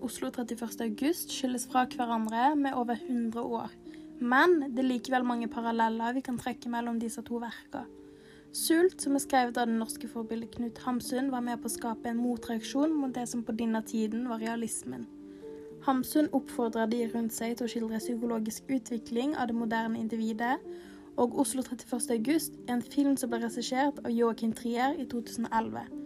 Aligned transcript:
'Oslo 0.00 0.30
31. 0.30 0.80
august' 0.80 1.32
skilles 1.32 1.66
fra 1.66 1.84
hverandre 1.86 2.56
med 2.56 2.74
over 2.74 2.94
100 2.94 3.42
år. 3.42 3.70
Men 4.20 4.60
det 4.70 4.78
er 4.78 4.88
likevel 4.88 5.24
mange 5.24 5.48
paralleller 5.48 6.12
vi 6.12 6.20
kan 6.20 6.38
trekke 6.38 6.68
mellom 6.68 6.98
disse 7.00 7.22
to 7.22 7.38
verkene. 7.42 7.86
'Sult', 8.52 9.02
som 9.02 9.14
er 9.14 9.18
skrevet 9.18 9.58
av 9.58 9.66
det 9.66 9.76
norske 9.76 10.08
forbildet 10.08 10.54
Knut 10.54 10.78
Hamsun, 10.78 11.30
var 11.30 11.40
med 11.40 11.60
på 11.60 11.68
å 11.68 11.74
skape 11.74 12.08
en 12.08 12.16
motreaksjon 12.16 12.94
mot 12.94 13.14
det 13.14 13.28
som 13.28 13.44
på 13.44 13.52
denne 13.52 13.82
tiden 13.82 14.28
var 14.28 14.40
realismen. 14.40 15.06
Hamsun 15.84 16.28
oppfordrer 16.32 16.86
de 16.86 17.04
rundt 17.14 17.32
seg 17.32 17.56
til 17.56 17.66
å 17.66 17.70
skildre 17.70 18.00
psykologisk 18.00 18.64
utvikling 18.68 19.36
av 19.36 19.48
det 19.48 19.56
moderne 19.56 19.98
individet, 19.98 20.56
og 21.16 21.38
'Oslo 21.38 21.62
31. 21.62 22.10
august' 22.16 22.58
er 22.68 22.74
en 22.74 22.82
film 22.82 23.16
som 23.16 23.30
ble 23.30 23.44
regissert 23.44 23.98
av 24.04 24.10
Joakim 24.10 24.52
Trier 24.52 24.94
i 24.98 25.04
2011. 25.04 25.97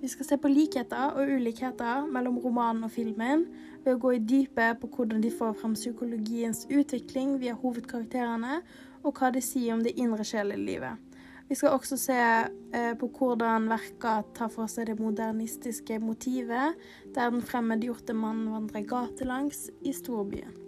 Vi 0.00 0.08
skal 0.08 0.26
se 0.28 0.36
på 0.38 0.50
likheter 0.50 1.16
og 1.18 1.26
ulikheter 1.26 2.04
mellom 2.06 2.36
romanen 2.38 2.86
og 2.86 2.92
filmen 2.94 3.48
ved 3.82 3.96
å 3.96 4.00
gå 4.02 4.12
i 4.14 4.20
dypet 4.22 4.78
på 4.78 4.90
hvordan 4.94 5.24
de 5.24 5.32
får 5.34 5.56
fram 5.58 5.74
psykologiens 5.74 6.66
utvikling 6.70 7.34
via 7.42 7.56
hovedkarakterene, 7.58 8.60
og 9.02 9.18
hva 9.18 9.32
de 9.34 9.42
sier 9.42 9.74
om 9.74 9.82
det 9.82 9.96
indre 9.98 10.26
sjelelivet. 10.26 11.02
Vi 11.48 11.56
skal 11.56 11.74
også 11.74 11.96
se 11.96 12.18
eh, 12.18 12.94
på 13.00 13.08
hvordan 13.18 13.70
verka 13.72 14.20
tar 14.36 14.52
for 14.52 14.70
seg 14.70 14.90
det 14.90 14.98
modernistiske 15.00 15.98
motivet, 16.02 16.78
der 17.16 17.34
den 17.34 17.42
fremmedgjorte 17.42 18.14
mannen 18.14 18.52
vandrer 18.52 18.86
gatelangs 18.86 19.66
i 19.80 19.96
storbyen. 19.96 20.67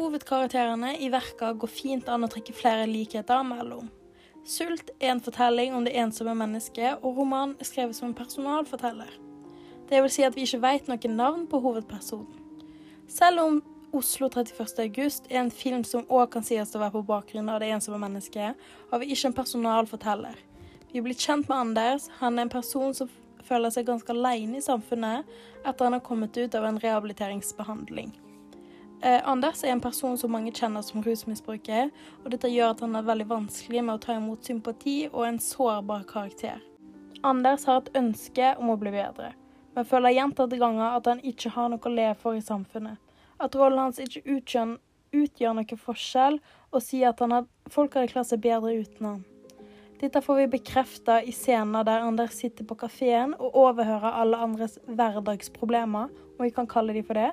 Hovedkarakterene 0.00 0.94
i 0.96 1.10
verka 1.12 1.50
går 1.52 1.68
fint 1.68 2.06
an 2.08 2.24
å 2.24 2.28
trekke 2.32 2.54
flere 2.56 2.86
likheter 2.88 3.42
mellom. 3.44 3.90
Sult 4.48 4.88
er 4.96 5.10
en 5.12 5.20
fortelling 5.20 5.74
om 5.76 5.84
det 5.84 5.92
ensomme 6.00 6.32
mennesket, 6.40 7.02
og 7.04 7.18
romanen 7.20 7.52
er 7.60 7.68
skrevet 7.68 7.98
som 7.98 8.08
en 8.08 8.16
personalforteller. 8.16 9.10
Det 9.90 10.00
vil 10.00 10.12
si 10.14 10.24
at 10.24 10.38
vi 10.38 10.46
ikke 10.46 10.62
vet 10.62 10.88
noe 10.88 11.10
navn 11.12 11.42
på 11.50 11.60
hovedpersonen. 11.60 12.38
Selv 13.12 13.42
om 13.42 13.58
Oslo 13.92 14.30
31. 14.32 14.72
august 14.86 15.28
er 15.28 15.42
en 15.42 15.52
film 15.52 15.84
som 15.84 16.08
òg 16.08 16.30
kan 16.32 16.48
sies 16.48 16.72
å 16.72 16.80
være 16.80 16.94
på 16.96 17.04
bakgrunn 17.10 17.52
av 17.52 17.60
det 17.60 17.68
ensomme 17.74 18.00
mennesket, 18.00 18.56
har 18.56 19.02
vi 19.04 19.10
ikke 19.12 19.34
en 19.34 19.36
personalforteller. 19.36 20.40
Vi 20.94 21.04
blir 21.04 21.18
kjent 21.18 21.50
med 21.50 21.58
Anders. 21.58 22.08
Han 22.22 22.38
er 22.38 22.48
en 22.48 22.54
person 22.56 22.96
som 22.96 23.12
føler 23.44 23.74
seg 23.74 23.90
ganske 23.90 24.16
alene 24.16 24.62
i 24.62 24.64
samfunnet 24.64 25.28
etter 25.60 25.84
han 25.84 25.98
har 25.98 26.06
kommet 26.08 26.40
ut 26.40 26.56
av 26.56 26.70
en 26.70 26.80
rehabiliteringsbehandling. 26.80 28.14
Eh, 29.02 29.28
Anders 29.28 29.64
er 29.64 29.72
en 29.72 29.80
person 29.80 30.16
som 30.20 30.32
mange 30.34 30.52
kjenner 30.52 30.84
som 30.84 31.00
rusmisbruker, 31.00 31.88
og 32.20 32.32
dette 32.34 32.50
gjør 32.52 32.74
at 32.74 32.82
han 32.84 32.98
er 32.98 33.06
veldig 33.06 33.26
vanskelig 33.30 33.80
med 33.86 33.94
å 33.94 34.02
ta 34.02 34.16
imot 34.18 34.44
sympati 34.44 34.96
og 35.08 35.22
en 35.24 35.38
sårbar 35.40 36.02
karakter. 36.10 36.58
Anders 37.24 37.64
har 37.68 37.80
et 37.80 37.94
ønske 37.96 38.50
om 38.60 38.74
å 38.74 38.76
bli 38.80 38.92
bedre, 38.92 39.30
men 39.72 39.88
føler 39.88 40.12
gjentatte 40.18 40.58
ganger 40.60 40.98
at 40.98 41.08
han 41.08 41.22
ikke 41.24 41.52
har 41.54 41.70
noe 41.72 41.80
å 41.80 41.94
leve 41.94 42.18
for 42.20 42.36
i 42.36 42.44
samfunnet. 42.44 43.00
At 43.40 43.56
rollen 43.56 43.86
hans 43.86 44.02
ikke 44.04 44.20
utgjør, 44.36 44.76
utgjør 45.16 45.56
noe 45.56 45.80
forskjell, 45.86 46.36
og 46.68 46.84
sier 46.84 47.14
at 47.14 47.24
had, 47.24 47.48
folk 47.72 47.96
hadde 47.96 48.12
klart 48.12 48.28
seg 48.28 48.44
bedre 48.44 48.74
uten 48.84 49.08
han. 49.08 49.24
Dette 50.00 50.20
får 50.24 50.42
vi 50.42 50.50
bekrefta 50.58 51.22
i 51.24 51.32
scener 51.36 51.88
der 51.88 52.04
Anders 52.04 52.36
sitter 52.36 52.68
på 52.68 52.76
kafeen 52.84 53.32
og 53.36 53.56
overhører 53.64 54.20
alle 54.20 54.44
andres 54.44 54.78
hverdagsproblemer, 54.88 56.12
om 56.36 56.44
vi 56.44 56.52
kan 56.56 56.68
kalle 56.68 56.96
de 56.96 57.04
for 57.04 57.16
det, 57.16 57.32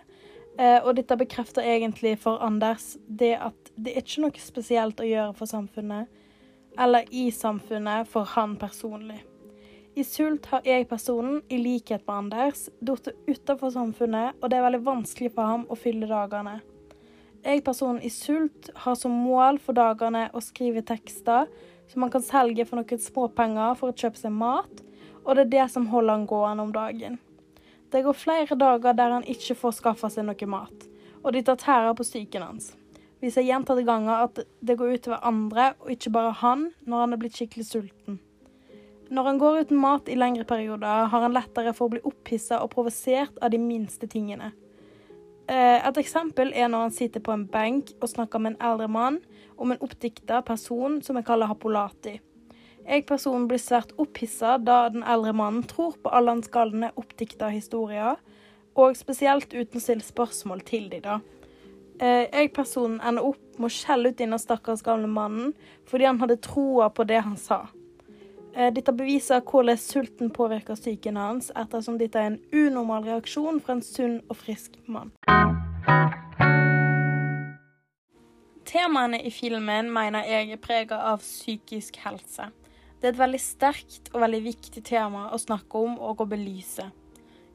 og 0.57 0.95
dette 0.97 1.17
bekrefter 1.19 1.61
egentlig 1.61 2.15
for 2.17 2.41
Anders 2.41 2.95
det 3.05 3.35
at 3.37 3.71
det 3.77 3.93
er 3.93 4.01
ikke 4.01 4.23
noe 4.23 4.41
spesielt 4.41 5.01
å 5.03 5.05
gjøre 5.05 5.35
for 5.37 5.49
samfunnet, 5.49 6.07
eller 6.77 7.05
i 7.13 7.27
samfunnet 7.33 8.09
for 8.09 8.25
han 8.33 8.55
personlig. 8.57 9.19
I 9.97 10.03
Sult 10.05 10.45
har 10.51 10.65
jeg-personen, 10.65 11.39
i 11.49 11.57
likhet 11.57 12.03
med 12.05 12.15
Anders, 12.15 12.67
falt 12.85 13.07
utenfor 13.25 13.71
samfunnet, 13.73 14.35
og 14.41 14.49
det 14.49 14.59
er 14.59 14.65
veldig 14.67 14.83
vanskelig 14.85 15.31
for 15.33 15.49
ham 15.49 15.63
å 15.73 15.77
fylle 15.77 16.09
dagene. 16.09 16.59
Jeg-personen 17.41 18.03
i 18.05 18.11
Sult 18.13 18.69
har 18.83 18.97
som 18.99 19.13
mål 19.13 19.57
for 19.63 19.77
dagene 19.77 20.27
å 20.37 20.41
skrive 20.43 20.83
tekster 20.85 21.49
som 21.89 22.05
han 22.05 22.13
kan 22.13 22.25
selge 22.25 22.65
for 22.67 22.77
noen 22.77 23.01
småpenger 23.01 23.77
for 23.79 23.89
å 23.89 23.97
kjøpe 23.97 24.21
seg 24.21 24.35
mat, 24.37 24.83
og 25.23 25.33
det 25.33 25.47
er 25.47 25.53
det 25.55 25.65
som 25.73 25.89
holder 25.89 26.19
han 26.19 26.29
gående 26.29 26.67
om 26.67 26.75
dagen. 26.75 27.17
Det 27.91 28.03
går 28.03 28.17
flere 28.19 28.57
dager 28.59 28.95
der 28.97 29.15
han 29.15 29.27
ikke 29.27 29.55
får 29.55 29.77
skaffa 29.79 30.09
seg 30.11 30.27
noe 30.27 30.49
mat, 30.51 30.87
og 31.23 31.31
de 31.33 31.43
tar 31.45 31.59
tæra 31.61 31.95
på 31.95 32.03
psyken 32.03 32.43
hans. 32.43 32.73
Vi 33.23 33.31
ser 33.33 33.47
gjentatte 33.47 33.85
ganger 33.87 34.27
at 34.27 34.43
det 34.61 34.75
går 34.77 34.97
utover 34.97 35.23
andre, 35.25 35.71
og 35.81 35.91
ikke 35.95 36.13
bare 36.13 36.35
han, 36.43 36.67
når 36.85 37.03
han 37.03 37.15
er 37.15 37.21
blitt 37.21 37.39
skikkelig 37.39 37.65
sulten. 37.65 38.19
Når 39.09 39.23
han 39.23 39.39
går 39.39 39.61
uten 39.63 39.79
mat 39.79 40.09
i 40.11 40.17
lengre 40.19 40.43
perioder, 40.45 41.07
har 41.07 41.23
han 41.23 41.33
lettere 41.33 41.73
for 41.73 41.87
å 41.87 41.95
bli 41.95 42.03
opphissa 42.05 42.59
og 42.61 42.73
provosert 42.75 43.39
av 43.41 43.53
de 43.53 43.59
minste 43.61 44.09
tingene. 44.11 44.51
Eh, 45.47 45.79
et 45.79 45.97
eksempel 45.97 46.51
er 46.51 46.67
når 46.67 46.89
han 46.89 46.95
sitter 46.95 47.23
på 47.23 47.31
en 47.31 47.47
benk 47.47 47.93
og 48.01 48.11
snakker 48.11 48.41
med 48.43 48.53
en 48.53 48.63
eldre 48.67 48.89
mann 48.91 49.21
om 49.55 49.71
en 49.71 49.79
oppdikta 49.79 50.41
person 50.45 50.99
som 51.01 51.15
jeg 51.15 51.27
kaller 51.29 51.47
Hapolati. 51.47 52.17
Jeg 52.87 53.03
personen 53.03 53.49
blir 53.49 53.59
svært 53.59 53.89
opphissa 53.99 54.53
da 54.63 54.85
den 54.87 55.01
eldre 55.03 55.33
mannen 55.35 55.65
tror 55.67 55.97
på 55.99 56.11
alle 56.15 56.31
hans 56.37 56.47
galne 56.47 56.93
oppdikta 56.95 57.49
historier, 57.51 58.15
og 58.79 58.95
spesielt 58.95 59.51
uten 59.51 59.75
å 59.75 59.81
stille 59.83 60.05
spørsmål 60.05 60.61
til 60.63 60.85
de 60.93 61.01
da. 61.03 61.17
Eh, 61.99 62.29
jeg 62.31 62.53
personen 62.55 63.01
ender 63.03 63.25
opp 63.27 63.57
med 63.57 63.67
å 63.67 63.73
skjelle 63.75 64.13
ut 64.13 64.19
denne 64.21 64.39
stakkars 64.39 64.85
gamle 64.85 65.09
mannen 65.11 65.51
fordi 65.89 66.07
han 66.07 66.21
hadde 66.21 66.37
troa 66.45 66.87
på 66.93 67.03
det 67.09 67.17
han 67.25 67.35
sa. 67.41 67.65
Eh, 68.55 68.69
dette 68.71 68.93
beviser 68.95 69.41
hvordan 69.43 69.81
sulten 69.81 70.31
påvirker 70.31 70.79
psyken 70.79 71.19
hans, 71.19 71.49
ettersom 71.59 71.97
dette 71.99 72.21
er 72.21 72.29
en 72.29 72.39
unormal 72.55 73.03
reaksjon 73.09 73.59
fra 73.65 73.75
en 73.75 73.83
sunn 73.83 74.21
og 74.29 74.39
frisk 74.45 74.77
mann. 74.87 75.11
Temaene 78.63 79.19
i 79.27 79.33
filmen 79.33 79.91
mener 79.91 80.23
jeg 80.23 80.53
er 80.55 80.63
prega 80.63 81.01
av 81.11 81.19
psykisk 81.25 81.99
helse. 82.05 82.47
Det 82.97 83.05
er 83.05 83.13
et 83.13 83.19
veldig 83.19 83.41
sterkt 83.41 84.09
og 84.13 84.23
veldig 84.23 84.39
viktig 84.47 84.81
tema 84.87 85.27
å 85.29 85.37
snakke 85.37 85.81
om 85.85 85.99
og 86.01 86.23
å 86.23 86.29
belyse. 86.29 86.87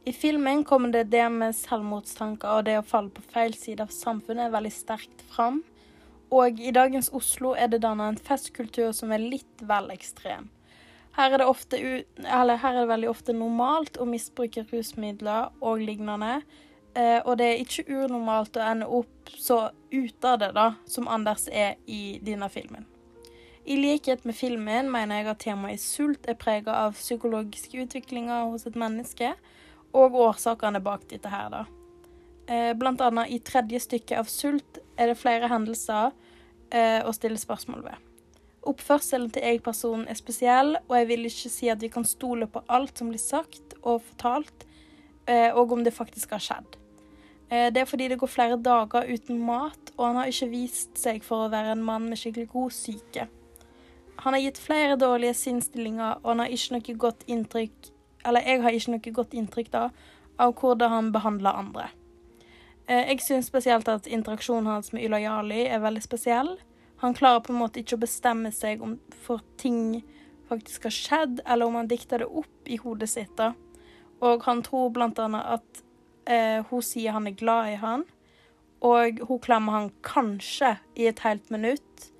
I 0.06 0.12
filmen 0.14 0.64
kommer 0.66 0.90
det 0.94 1.08
det 1.10 1.24
med 1.30 1.54
selvmordstanker 1.54 2.58
og 2.58 2.64
det 2.66 2.78
å 2.78 2.86
falle 2.86 3.10
på 3.14 3.22
feil 3.34 3.54
side 3.58 3.82
av 3.84 3.90
samfunnet 3.94 4.52
veldig 4.54 4.72
sterkt 4.74 5.22
fram. 5.30 5.60
Og 6.32 6.58
i 6.62 6.72
dagens 6.74 7.10
Oslo 7.14 7.52
er 7.58 7.70
det 7.70 7.82
dannet 7.84 8.14
en 8.14 8.24
festkultur 8.26 8.90
som 8.96 9.12
er 9.14 9.22
litt 9.22 9.64
vel 9.66 9.90
ekstrem. 9.94 10.48
Her 11.12 11.34
er, 11.36 11.44
ofte, 11.44 11.76
her 12.24 12.52
er 12.54 12.78
det 12.78 12.86
veldig 12.88 13.10
ofte 13.10 13.34
normalt 13.36 13.98
å 14.00 14.06
misbruke 14.08 14.64
rusmidler 14.70 15.50
og 15.60 15.82
lignende. 15.84 16.38
Eh, 16.94 17.18
og 17.20 17.36
det 17.40 17.50
er 17.50 17.60
ikke 17.60 17.84
unormalt 17.90 18.56
å 18.56 18.64
ende 18.64 18.88
opp 18.88 19.34
så 19.36 19.66
ute 19.92 20.28
av 20.28 20.40
det, 20.40 20.54
da, 20.56 20.72
som 20.88 21.10
Anders 21.10 21.50
er 21.52 21.76
i 21.84 22.18
denne 22.24 22.48
filmen. 22.52 22.88
I 23.64 23.76
likhet 23.78 24.24
med 24.26 24.34
filmen 24.34 24.88
mener 24.90 25.20
jeg 25.20 25.28
at 25.30 25.42
temaet 25.44 25.80
sult 25.80 26.26
er 26.26 26.38
prega 26.38 26.74
av 26.86 26.96
psykologiske 26.98 27.84
utviklinger 27.84 28.48
hos 28.50 28.66
et 28.66 28.78
menneske, 28.78 29.34
og 29.94 30.16
årsakene 30.18 30.80
bak 30.82 31.04
dette 31.10 31.30
her, 31.30 31.50
da. 31.52 31.66
Eh, 32.50 32.72
blant 32.74 33.00
annet 33.00 33.30
i 33.30 33.38
tredje 33.38 33.78
stykke 33.84 34.18
av 34.18 34.26
Sult 34.30 34.80
er 34.98 35.12
det 35.12 35.20
flere 35.20 35.46
hendelser 35.52 36.10
eh, 36.74 36.98
å 37.06 37.12
stille 37.14 37.38
spørsmål 37.38 37.84
ved. 37.86 38.08
Oppførselen 38.66 39.30
til 39.34 39.46
jeg-personen 39.46 40.08
er 40.10 40.18
spesiell, 40.18 40.74
og 40.88 40.96
jeg 40.98 41.08
vil 41.10 41.28
ikke 41.28 41.52
si 41.52 41.70
at 41.70 41.82
vi 41.82 41.90
kan 41.92 42.06
stole 42.06 42.48
på 42.50 42.64
alt 42.66 42.98
som 42.98 43.12
blir 43.12 43.22
sagt 43.22 43.76
og 43.82 44.02
fortalt, 44.08 44.66
eh, 45.30 45.50
og 45.54 45.74
om 45.76 45.84
det 45.86 45.94
faktisk 45.94 46.34
har 46.34 46.42
skjedd. 46.42 46.78
Det 47.52 47.82
er 47.82 47.84
fordi 47.84 48.06
det 48.08 48.16
går 48.16 48.30
flere 48.32 48.56
dager 48.56 49.04
uten 49.12 49.42
mat, 49.44 49.90
og 49.98 50.06
han 50.06 50.22
har 50.22 50.30
ikke 50.30 50.46
vist 50.54 50.96
seg 50.96 51.18
for 51.26 51.44
å 51.44 51.50
være 51.52 51.74
en 51.74 51.82
mann 51.84 52.06
med 52.08 52.16
skikkelig 52.16 52.48
god 52.48 52.72
syke. 52.72 53.26
Han 54.22 54.36
har 54.36 54.40
gitt 54.40 54.58
flere 54.62 54.96
dårlige 54.96 55.34
sinnsstillinger, 55.34 56.20
og 56.22 56.28
han 56.30 56.44
har 56.44 56.52
ikke 56.54 56.76
noe 56.76 56.98
godt 57.06 57.24
inntrykk 57.26 57.88
Eller 58.22 58.44
jeg 58.46 58.62
har 58.62 58.76
ikke 58.76 58.92
noe 58.94 59.14
godt 59.16 59.32
inntrykk 59.34 59.70
da, 59.72 59.88
av 60.38 60.52
hvordan 60.60 60.92
han 60.92 61.08
behandler 61.14 61.58
andre. 61.58 61.88
Eh, 62.86 63.08
jeg 63.10 63.22
syns 63.26 63.48
spesielt 63.50 63.88
at 63.90 64.06
interaksjonen 64.06 64.70
hans 64.70 64.92
med 64.94 65.02
Ylajali 65.02 65.64
er 65.66 65.82
veldig 65.82 66.02
spesiell. 66.04 66.52
Han 67.02 67.16
klarer 67.18 67.42
på 67.42 67.50
en 67.50 67.58
måte 67.58 67.82
ikke 67.82 67.98
å 67.98 68.04
bestemme 68.04 68.52
seg 68.54 68.82
om 68.86 68.94
for 69.24 69.42
ting 69.58 70.04
faktisk 70.46 70.86
har 70.86 70.94
skjedd, 70.94 71.42
eller 71.46 71.66
om 71.66 71.80
han 71.80 71.90
dikter 71.90 72.22
det 72.22 72.30
opp 72.30 72.70
i 72.70 72.78
hodet 72.78 73.10
sitt. 73.10 73.34
da. 73.36 73.52
Og 74.22 74.46
han 74.46 74.62
tror 74.62 74.92
blant 74.94 75.18
annet 75.18 75.56
at 75.58 75.82
eh, 76.30 76.62
hun 76.70 76.82
sier 76.82 77.16
han 77.16 77.26
er 77.26 77.38
glad 77.38 77.72
i 77.72 77.78
han, 77.82 78.04
og 78.82 79.22
hun 79.26 79.42
klemmer 79.42 79.78
han 79.78 79.92
kanskje 80.06 80.76
i 80.94 81.08
et 81.10 81.22
helt 81.26 81.50
minutt, 81.50 82.12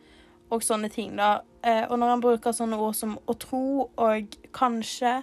og 0.52 0.64
sånne 0.64 0.90
ting, 0.92 1.16
da. 1.16 1.40
Eh, 1.64 1.84
og 1.88 1.98
når 2.00 2.14
han 2.14 2.24
bruker 2.24 2.54
sånne 2.56 2.78
ord 2.80 2.96
som 2.98 3.16
å 3.26 3.36
tro 3.40 3.88
og 3.88 4.36
kanskje, 4.54 5.22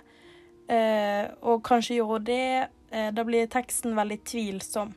eh, 0.71 1.29
og 1.41 1.61
kanskje 1.67 1.99
gjorde 1.99 2.25
det, 2.31 2.67
eh, 2.91 3.11
da 3.11 3.23
blir 3.23 3.47
teksten 3.47 3.95
veldig 3.95 4.19
tvilsom. 4.23 4.93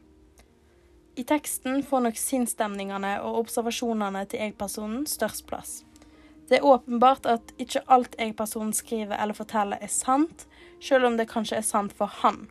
I 1.16 1.24
teksten 1.28 1.82
får 1.84 2.06
nok 2.06 2.16
sinnsstemningene 2.16 3.18
og 3.20 3.42
observasjonene 3.42 4.24
til 4.28 4.40
jeg-personen 4.40 5.04
størst 5.06 5.46
plass. 5.46 5.82
Det 6.48 6.58
er 6.58 6.68
åpenbart 6.68 7.26
at 7.28 7.52
ikke 7.60 7.84
alt 7.92 8.16
jeg-personen 8.18 8.72
skriver 8.72 9.18
eller 9.20 9.36
forteller, 9.36 9.78
er 9.80 9.92
sant, 9.92 10.46
selv 10.80 11.06
om 11.06 11.16
det 11.16 11.28
kanskje 11.30 11.58
er 11.58 11.66
sant 11.66 11.92
for 11.92 12.06
han. 12.22 12.48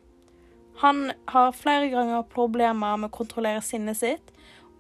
Han 0.82 1.12
har 1.28 1.52
flere 1.52 1.90
ganger 1.92 2.24
problemer 2.30 2.98
med 2.98 3.12
å 3.12 3.18
kontrollere 3.18 3.62
sinnet 3.62 4.00
sitt, 4.00 4.32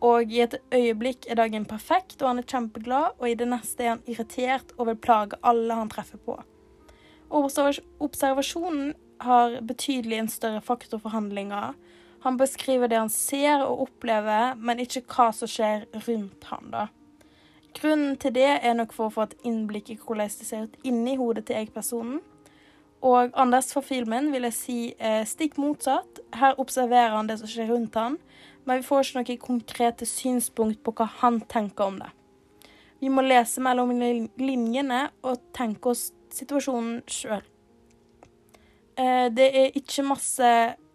og 0.01 0.33
i 0.33 0.42
et 0.42 0.57
øyeblikk 0.74 1.27
er 1.30 1.38
dagen 1.38 1.65
perfekt, 1.69 2.21
og 2.21 2.31
han 2.31 2.42
er 2.42 2.48
kjempeglad, 2.50 3.18
og 3.19 3.30
i 3.30 3.38
det 3.38 3.48
neste 3.51 3.86
er 3.86 3.94
han 3.95 4.03
irritert 4.09 4.74
og 4.77 4.89
vil 4.89 4.98
plage 4.98 5.38
alle 5.45 5.77
han 5.77 5.92
treffer 5.94 6.21
på. 6.25 6.39
Observasjonen 7.31 8.95
har 9.21 9.59
betydelig 9.62 10.18
en 10.18 10.31
større 10.31 10.62
faktor 10.62 11.00
for 11.00 11.13
handlinga. 11.13 11.74
Han 12.25 12.38
beskriver 12.38 12.89
det 12.89 12.98
han 12.98 13.13
ser 13.13 13.63
og 13.65 13.86
opplever, 13.88 14.57
men 14.57 14.81
ikke 14.81 15.06
hva 15.06 15.30
som 15.33 15.50
skjer 15.50 15.86
rundt 16.07 16.50
han 16.50 16.74
da. 16.74 16.88
Grunnen 17.77 18.18
til 18.19 18.33
det 18.36 18.50
er 18.59 18.75
nok 18.75 18.92
for 18.94 19.07
å 19.07 19.13
få 19.15 19.30
et 19.30 19.38
innblikk 19.47 19.94
i 19.94 20.00
hvordan 20.01 20.27
det 20.27 20.47
ser 20.50 20.68
ut 20.68 20.81
inni 20.83 21.15
hodet 21.15 21.45
til 21.47 21.62
jeg-personen. 21.62 22.19
Og 23.01 23.33
Anders 23.33 23.71
for 23.74 23.81
filmen 23.81 24.30
vil 24.33 24.45
jeg 24.45 24.57
si 24.57 24.80
eh, 25.01 25.24
stikk 25.25 25.57
motsatt. 25.62 26.21
Her 26.38 26.59
observerer 26.62 27.15
han 27.15 27.30
det 27.30 27.39
som 27.42 27.50
skjer 27.50 27.71
rundt 27.74 27.98
han, 27.98 28.19
men 28.65 28.81
vi 28.81 28.86
får 28.86 29.07
ikke 29.07 29.21
noen 29.21 29.45
konkrete 29.45 30.06
synspunkt 30.06 30.83
på 30.86 30.94
hva 31.00 31.07
han 31.24 31.42
tenker 31.50 31.89
om 31.89 31.98
det. 32.03 32.12
Vi 33.01 33.09
må 33.09 33.24
lese 33.25 33.63
mellom 33.65 33.95
linjene 34.38 35.07
og 35.25 35.42
tenke 35.57 35.95
oss 35.95 36.12
situasjonen 36.31 37.01
sjøl. 37.09 37.42
Eh, 39.01 39.27
det 39.33 39.50
er 39.50 39.77
ikke 39.77 40.06
masse 40.06 40.51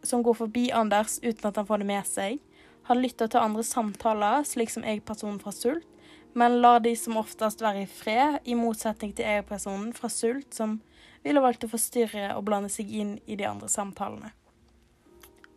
som 0.07 0.23
går 0.23 0.39
forbi 0.45 0.69
Anders 0.71 1.19
uten 1.25 1.49
at 1.49 1.59
han 1.59 1.67
får 1.67 1.83
det 1.83 1.91
med 1.91 2.07
seg. 2.07 2.39
Han 2.87 3.03
lytter 3.03 3.27
til 3.27 3.43
andre 3.43 3.65
samtaler, 3.67 4.45
slik 4.47 4.71
som 4.71 4.87
jeg-personen 4.87 5.41
fra 5.43 5.51
Sult, 5.51 5.89
men 6.39 6.61
lar 6.63 6.79
de 6.85 6.93
som 6.95 7.19
oftest 7.19 7.65
være 7.65 7.83
i 7.83 7.91
fred, 7.91 8.39
i 8.47 8.55
motsetning 8.55 9.17
til 9.17 9.27
jeg-personen 9.27 9.91
fra 9.97 10.11
Sult, 10.13 10.53
som 10.55 10.79
ville 11.27 11.43
valgt 11.43 11.67
å 11.67 11.71
forstyrre 11.71 12.31
og 12.37 12.45
blande 12.47 12.71
seg 12.73 12.91
inn 12.91 13.17
i 13.27 13.39
de 13.39 13.47
andre 13.49 13.69
samtalene. 13.71 14.33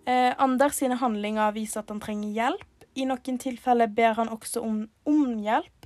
Eh, 0.10 0.34
Anders 0.42 0.80
sine 0.80 0.98
handlinger 0.98 1.54
viser 1.56 1.84
at 1.84 1.92
han 1.94 2.02
trenger 2.02 2.34
hjelp. 2.34 2.86
I 2.98 3.06
noen 3.08 3.38
tilfeller 3.42 3.92
ber 3.94 4.18
han 4.18 4.32
også 4.34 4.64
om, 4.66 4.80
om 5.08 5.36
hjelp. 5.44 5.86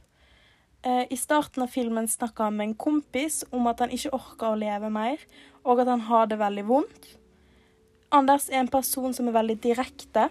Eh, 0.83 1.05
I 1.09 1.17
starten 1.19 1.63
av 1.65 1.71
filmen 1.71 2.07
snakker 2.07 2.47
han 2.47 2.55
med 2.57 2.69
en 2.69 2.77
kompis 2.79 3.43
om 3.51 3.67
at 3.71 3.83
han 3.83 3.91
ikke 3.95 4.13
orker 4.15 4.51
å 4.51 4.59
leve 4.59 4.91
mer, 4.93 5.19
og 5.63 5.83
at 5.83 5.91
han 5.91 6.07
har 6.09 6.31
det 6.31 6.39
veldig 6.41 6.65
vondt. 6.67 7.11
Anders 8.13 8.49
er 8.51 8.61
en 8.61 8.71
person 8.71 9.15
som 9.15 9.27
er 9.29 9.35
veldig 9.35 9.57
direkte. 9.63 10.29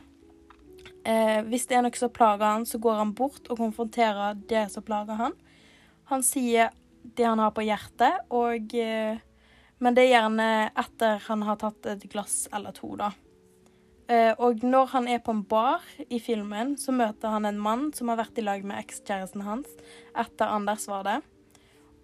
Eh, 1.04 1.40
hvis 1.48 1.66
det 1.66 1.78
er 1.78 1.84
noe 1.84 1.98
som 1.98 2.12
plager 2.14 2.46
han, 2.46 2.66
så 2.68 2.78
går 2.78 3.00
han 3.00 3.14
bort 3.16 3.48
og 3.50 3.58
konfronterer 3.58 4.38
det 4.48 4.68
som 4.70 4.84
plager 4.86 5.18
han. 5.18 5.34
Han 6.12 6.22
sier 6.22 6.70
det 7.02 7.26
han 7.26 7.40
har 7.42 7.54
på 7.56 7.64
hjertet, 7.66 8.22
og 8.30 8.76
eh, 8.78 9.18
men 9.82 9.96
det 9.96 10.06
er 10.06 10.12
gjerne 10.14 10.48
etter 10.78 11.20
han 11.26 11.42
har 11.42 11.58
tatt 11.58 11.86
et 11.90 12.04
glass 12.12 12.46
eller 12.54 12.74
to, 12.76 12.94
da. 13.00 13.10
Eh, 14.12 14.30
og 14.38 14.62
når 14.62 14.90
han 14.92 15.08
er 15.10 15.22
på 15.24 15.34
en 15.34 15.42
bar 15.48 15.82
i 16.06 16.20
filmen, 16.22 16.76
så 16.78 16.94
møter 16.94 17.32
han 17.32 17.46
en 17.48 17.58
mann 17.62 17.88
som 17.96 18.10
har 18.12 18.20
vært 18.20 18.38
i 18.38 18.44
lag 18.46 18.62
med 18.66 18.78
ekskjæresten 18.78 19.42
hans 19.46 19.70
etter 20.18 20.50
Anders 20.50 20.86
var 20.90 21.06
det. 21.08 21.16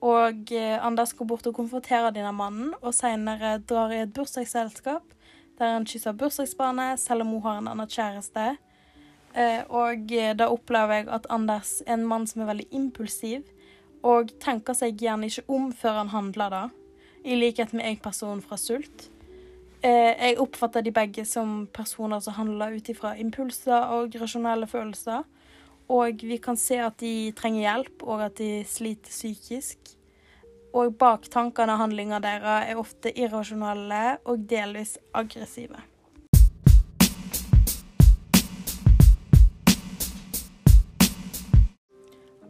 Og 0.03 0.51
eh, 0.55 0.75
Anders 0.75 1.15
går 1.15 1.29
bort 1.31 1.47
og 1.51 1.55
konfronterer 1.59 2.15
denne 2.15 2.33
mannen, 2.35 2.73
og 2.81 2.97
senere 2.97 3.59
drar 3.63 3.95
i 3.95 4.03
et 4.07 4.15
bursdagsselskap 4.15 5.15
der 5.59 5.75
han 5.75 5.87
kysser 5.91 6.15
bursdagsbarnet, 6.15 7.01
selv 7.03 7.25
om 7.25 7.33
hun 7.35 7.43
har 7.47 7.61
en 7.61 7.71
annen 7.71 7.91
kjæreste. 7.91 8.53
Eh, 9.35 9.63
og 9.71 10.11
da 10.39 10.51
opplever 10.51 11.01
jeg 11.01 11.09
at 11.15 11.27
Anders 11.35 11.81
er 11.87 11.97
en 11.97 12.07
mann 12.11 12.27
som 12.31 12.43
er 12.43 12.51
veldig 12.53 12.69
impulsiv, 12.79 13.47
og 14.07 14.31
tenker 14.43 14.79
seg 14.79 15.03
gjerne 15.03 15.27
ikke 15.27 15.47
om 15.51 15.73
før 15.75 15.99
han 16.03 16.15
handler, 16.15 16.55
da 16.55 16.67
i 17.25 17.37
likhet 17.38 17.73
med 17.73 17.87
jeg 17.87 18.03
personen 18.03 18.43
fra 18.44 18.59
Sult. 18.61 19.09
Eh, 19.82 20.15
jeg 20.19 20.38
oppfatter 20.43 20.82
de 20.82 20.91
begge 20.94 21.23
som 21.29 21.67
personer 21.73 22.20
som 22.25 22.35
handler 22.35 22.75
ut 22.79 22.88
ifra 22.91 23.15
impulser 23.19 23.93
og 23.94 24.17
rasjonelle 24.19 24.67
følelser. 24.67 25.26
Og 25.88 26.25
vi 26.26 26.37
kan 26.43 26.59
se 26.61 26.81
at 26.85 26.99
de 27.00 27.31
trenger 27.37 27.62
hjelp, 27.62 28.03
og 28.03 28.26
at 28.26 28.41
de 28.41 28.65
sliter 28.69 29.09
psykisk. 29.09 29.94
Og 30.76 30.93
bak 31.00 31.31
tankene 31.32 31.73
og 31.73 31.81
handlinga 31.87 32.19
deres 32.20 32.73
er 32.73 32.81
ofte 32.81 33.15
irrasjonelle 33.17 34.19
og 34.29 34.43
delvis 34.50 34.99
aggressive. 35.17 35.81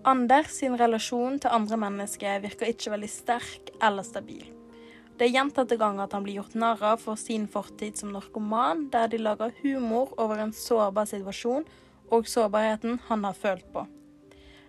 Anders 0.08 0.54
sin 0.56 0.74
relasjon 0.80 1.36
til 1.42 1.52
andre 1.52 1.76
mennesker 1.76 2.40
virker 2.40 2.70
ikke 2.72 2.94
veldig 2.94 3.10
sterk 3.12 3.67
eller 3.82 4.06
stabil. 4.06 4.46
Det 5.18 5.26
er 5.26 5.34
gjentatte 5.34 5.76
ganger 5.78 6.06
at 6.06 6.14
han 6.14 6.22
blir 6.22 6.38
gjort 6.38 6.54
narr 6.54 6.82
av 6.92 7.00
for 7.02 7.18
sin 7.18 7.48
fortid 7.50 7.98
som 7.98 8.12
narkoman, 8.14 8.86
der 8.92 9.10
de 9.10 9.18
lager 9.18 9.54
humor 9.64 10.12
over 10.16 10.38
en 10.38 10.54
sårbar 10.54 11.08
situasjon 11.10 11.66
og 12.14 12.28
sårbarheten 12.30 13.00
han 13.08 13.24
har 13.26 13.34
følt 13.34 13.66
på. 13.74 13.82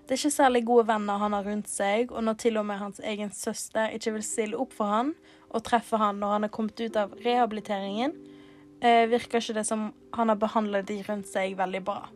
Det 0.10 0.16
er 0.16 0.24
ikke 0.24 0.34
særlig 0.34 0.64
gode 0.66 0.88
venner 0.90 1.22
han 1.22 1.36
har 1.38 1.46
rundt 1.46 1.70
seg, 1.70 2.10
og 2.10 2.24
når 2.26 2.40
til 2.42 2.58
og 2.58 2.66
med 2.66 2.80
hans 2.82 2.98
egen 3.06 3.30
søster 3.30 3.94
ikke 3.94 4.16
vil 4.16 4.26
stille 4.26 4.58
opp 4.58 4.74
for 4.74 4.90
han 4.90 5.12
og 5.54 5.62
treffe 5.68 6.00
han 6.02 6.18
når 6.18 6.34
han 6.34 6.48
er 6.48 6.54
kommet 6.56 6.82
ut 6.82 6.98
av 6.98 7.14
rehabiliteringen, 7.22 8.16
eh, 8.82 9.06
virker 9.12 9.38
ikke 9.38 9.60
det 9.60 9.68
som 9.70 9.92
han 10.18 10.34
har 10.34 10.40
behandlet 10.42 10.90
de 10.90 10.98
rundt 11.06 11.30
seg 11.30 11.54
veldig 11.60 11.84
bra. 11.86 12.08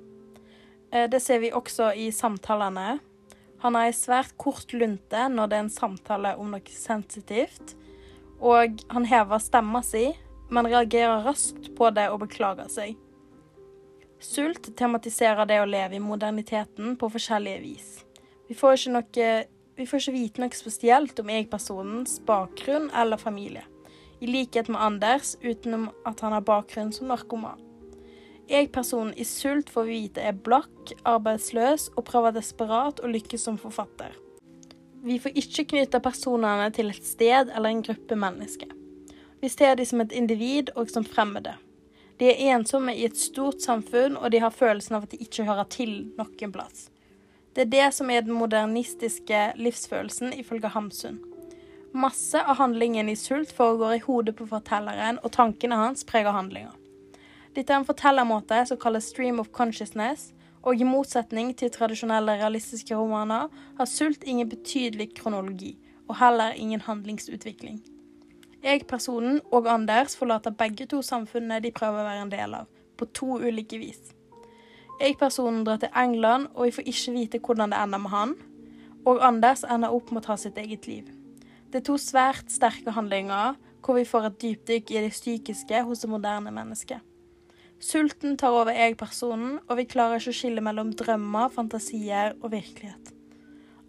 Eh, 0.90 1.06
det 1.06 1.22
ser 1.22 1.44
vi 1.46 1.54
også 1.54 1.92
i 1.94 2.10
samtalene. 2.10 2.98
Han 3.64 3.78
har 3.78 3.88
ei 3.88 3.96
svært 3.96 4.36
kort 4.36 4.74
lunte 4.76 5.28
når 5.32 5.48
det 5.48 5.58
er 5.58 5.64
en 5.64 5.72
samtale 5.72 6.34
om 6.36 6.52
noe 6.52 6.76
sensitivt, 6.76 7.78
og 8.44 8.84
han 8.92 9.08
hever 9.08 9.40
stemma 9.40 9.80
si, 9.88 10.10
men 10.52 10.68
reagerer 10.68 11.24
raskt 11.24 11.72
på 11.78 11.88
det 11.96 12.10
og 12.12 12.26
beklager 12.26 12.68
seg. 12.72 12.98
Sult 14.24 14.70
tematiserer 14.80 15.48
det 15.48 15.62
å 15.62 15.68
leve 15.68 15.96
i 15.96 16.04
moderniteten 16.04 16.98
på 17.00 17.10
forskjellige 17.12 17.64
vis. 17.64 17.90
Vi 18.52 18.56
får 18.56 18.78
ikke, 18.78 18.94
noe, 18.98 19.34
vi 19.80 19.88
får 19.88 20.04
ikke 20.04 20.16
vite 20.16 20.44
noe 20.44 20.60
spesielt 20.60 21.20
om 21.24 21.32
jeg-personens 21.32 22.20
bakgrunn 22.28 22.90
eller 22.92 23.20
familie, 23.20 23.64
i 24.20 24.28
likhet 24.28 24.68
med 24.72 24.84
Anders, 24.84 25.38
utenom 25.44 25.88
at 26.08 26.20
han 26.24 26.36
har 26.36 26.44
bakgrunn 26.48 26.92
som 26.96 27.08
narkoman. 27.12 27.64
Jeg-personen 28.54 29.16
i 29.18 29.26
Sult 29.26 29.72
får 29.74 29.88
vite 29.88 30.22
er 30.22 30.36
blakk, 30.46 30.92
arbeidsløs 31.10 31.88
og 31.96 32.06
prøver 32.06 32.36
desperat 32.36 33.00
å 33.02 33.10
lykkes 33.10 33.48
som 33.48 33.56
forfatter. 33.58 34.14
Vi 35.02 35.18
får 35.20 35.34
ikke 35.42 35.66
knytte 35.72 36.02
personene 36.04 36.68
til 36.76 36.92
et 36.94 37.08
sted 37.08 37.50
eller 37.50 37.72
en 37.72 37.82
gruppe 37.82 38.16
mennesker. 38.16 38.70
Vi 39.42 39.50
ser 39.50 39.74
dem 39.80 39.90
som 39.90 40.04
et 40.04 40.14
individ 40.14 40.70
og 40.78 40.94
som 40.94 41.04
fremmede. 41.04 41.56
De 42.22 42.30
er 42.30 42.54
ensomme 42.54 42.94
i 42.94 43.08
et 43.08 43.18
stort 43.18 43.66
samfunn, 43.66 44.20
og 44.22 44.30
de 44.32 44.44
har 44.46 44.54
følelsen 44.54 45.00
av 45.00 45.08
at 45.08 45.16
de 45.16 45.24
ikke 45.26 45.48
hører 45.50 45.66
til 45.74 45.96
noen 46.20 46.54
plass. 46.54 46.92
Det 47.58 47.66
er 47.66 47.74
det 47.74 47.90
som 47.98 48.14
er 48.14 48.22
den 48.22 48.38
modernistiske 48.38 49.42
livsfølelsen, 49.58 50.30
ifølge 50.38 50.70
Hamsun. 50.78 51.18
Masse 51.94 52.38
av 52.38 52.62
handlingen 52.62 53.10
i 53.10 53.18
Sult 53.18 53.52
foregår 53.58 53.98
i 53.98 54.06
hodet 54.06 54.38
på 54.38 54.48
fortelleren, 54.54 55.18
og 55.26 55.34
tankene 55.34 55.82
hans 55.82 56.06
preger 56.06 56.38
handlinga. 56.38 56.78
Dette 57.54 57.70
er 57.70 57.82
en 57.82 57.86
fortellermåte 57.86 58.64
som 58.66 58.80
kalles 58.82 59.12
stream 59.14 59.40
of 59.40 59.52
consciousness, 59.54 60.32
og 60.64 60.80
i 60.80 60.88
motsetning 60.88 61.52
til 61.60 61.70
tradisjonelle 61.70 62.38
realistiske 62.40 62.96
romaner 62.98 63.52
har 63.78 63.90
Sult 63.90 64.24
ingen 64.24 64.50
betydelig 64.50 65.12
kronologi, 65.20 65.76
og 66.08 66.18
heller 66.18 66.56
ingen 66.58 66.82
handlingsutvikling. 66.82 67.84
Jeg-personen 68.64 69.42
og 69.52 69.68
Anders 69.68 70.16
forlater 70.18 70.56
begge 70.56 70.88
to 70.88 71.02
samfunnene 71.04 71.60
de 71.62 71.72
prøver 71.76 72.00
å 72.00 72.08
være 72.08 72.26
en 72.26 72.32
del 72.32 72.58
av, 72.58 72.68
på 72.98 73.06
to 73.12 73.38
ulike 73.44 73.78
vis. 73.78 74.14
Jeg-personen 75.02 75.66
drar 75.68 75.82
til 75.84 75.94
England, 76.00 76.48
og 76.56 76.70
vi 76.70 76.76
får 76.78 76.90
ikke 76.90 77.16
vite 77.20 77.44
hvordan 77.44 77.74
det 77.74 77.84
ender 77.84 78.02
med 78.02 78.14
han. 78.16 78.36
Og 79.06 79.20
Anders 79.22 79.66
ender 79.68 79.94
opp 79.94 80.10
med 80.12 80.24
å 80.24 80.28
ta 80.30 80.40
sitt 80.40 80.58
eget 80.58 80.88
liv. 80.88 81.10
Det 81.70 81.82
er 81.82 81.88
to 81.90 81.98
svært 82.00 82.50
sterke 82.54 82.96
handlinger, 82.96 83.60
hvor 83.84 84.00
vi 84.00 84.08
får 84.08 84.30
et 84.30 84.42
dypdykk 84.42 84.94
i 84.94 85.02
det 85.04 85.12
psykiske 85.12 85.84
hos 85.84 86.06
det 86.06 86.10
moderne 86.10 86.54
mennesket. 86.56 87.04
Sulten 87.84 88.38
tar 88.40 88.56
over 88.56 88.72
jeg-personen, 88.72 89.58
og 89.68 89.76
vi 89.76 89.84
klarer 89.92 90.22
ikke 90.22 90.32
å 90.32 90.38
skille 90.38 90.62
mellom 90.64 90.94
drømmer, 90.96 91.50
fantasier 91.52 92.32
og 92.40 92.54
virkelighet. 92.54 93.10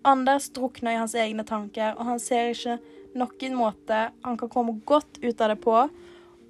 Anders 0.05 0.49
drukner 0.57 0.97
i 0.97 0.99
hans 0.99 1.15
egne 1.15 1.45
tanker, 1.47 1.95
og 1.95 2.09
han 2.09 2.19
ser 2.19 2.51
ikke 2.51 2.81
noen 3.15 3.55
måte 3.55 4.01
han 4.25 4.39
kan 4.41 4.51
komme 4.51 4.81
godt 4.89 5.21
ut 5.23 5.39
av 5.39 5.53
det 5.53 5.61
på, 5.63 5.77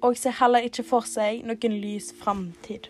og 0.01 0.17
ser 0.17 0.33
heller 0.39 0.65
ikke 0.65 0.87
for 0.87 1.05
seg 1.05 1.45
noen 1.45 1.77
lys 1.83 2.09
framtid. 2.17 2.89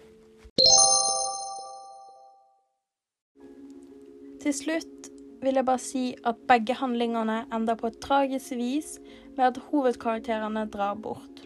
Til 4.45 4.55
slutt 4.55 5.09
vil 5.43 5.59
jeg 5.59 5.67
bare 5.67 5.83
si 5.83 6.05
at 6.23 6.39
begge 6.47 6.77
handlingene 6.79 7.41
ender 7.53 7.75
på 7.75 7.91
et 7.91 7.99
tragisk 7.99 8.55
vis 8.55 8.95
med 9.35 9.49
at 9.49 9.59
hovedkarakterene 9.67 10.63
drar 10.71 10.95
bort. 10.95 11.43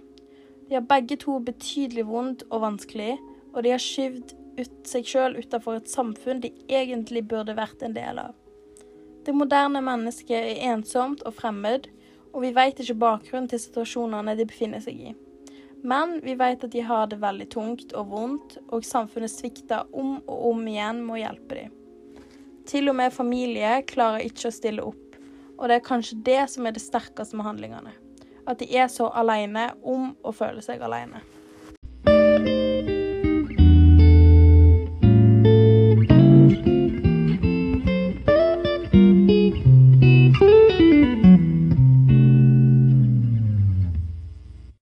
De 0.69 0.77
har 0.77 0.85
begge 0.85 1.17
to 1.17 1.39
betydelig 1.41 2.05
vondt 2.05 2.43
og 2.49 2.61
vanskelig, 2.61 3.15
og 3.55 3.63
de 3.65 3.73
har 3.73 3.81
skyvd 3.81 4.35
ut 4.59 4.89
seg 4.89 5.07
sjøl 5.07 5.37
utafor 5.39 5.79
et 5.79 5.89
samfunn 5.89 6.43
de 6.43 6.51
egentlig 6.69 7.23
burde 7.31 7.55
vært 7.57 7.81
en 7.85 7.95
del 7.95 8.21
av. 8.21 8.35
Det 9.25 9.33
moderne 9.35 9.81
mennesket 9.83 10.37
er 10.37 10.61
ensomt 10.71 11.23
og 11.25 11.35
fremmed, 11.39 11.89
og 12.33 12.43
vi 12.45 12.53
vet 12.53 12.79
ikke 12.83 12.99
bakgrunnen 13.01 13.49
til 13.49 13.61
situasjonene 13.63 14.35
de 14.37 14.45
befinner 14.47 14.83
seg 14.83 15.01
i. 15.09 15.15
Men 15.81 16.19
vi 16.21 16.35
vet 16.37 16.63
at 16.63 16.73
de 16.75 16.83
har 16.83 17.07
det 17.09 17.21
veldig 17.21 17.47
tungt 17.53 17.95
og 17.97 18.11
vondt, 18.11 18.57
og 18.69 18.85
samfunnet 18.85 19.31
svikter 19.31 19.87
om 19.95 20.17
og 20.25 20.49
om 20.51 20.65
igjen 20.67 21.01
med 21.05 21.15
å 21.15 21.21
hjelpe 21.23 21.59
dem. 21.63 21.75
Til 22.69 22.91
og 22.91 22.99
med 22.99 23.15
familie 23.15 23.79
klarer 23.89 24.27
ikke 24.27 24.51
å 24.51 24.53
stille 24.53 24.85
opp, 24.85 25.17
og 25.57 25.65
det 25.67 25.79
er 25.79 25.87
kanskje 25.87 26.19
det 26.27 26.43
som 26.53 26.67
er 26.67 26.75
det 26.75 26.83
sterkeste 26.83 27.39
med 27.39 27.47
handlingene. 27.47 27.95
At 28.49 28.59
de 28.59 28.67
er 28.77 28.87
så 28.89 29.11
alene 29.13 29.69
om 29.85 30.15
å 30.25 30.33
føle 30.33 30.63
seg 30.65 30.81
alene. 30.81 31.21